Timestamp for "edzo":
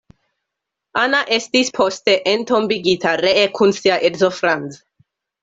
4.11-4.33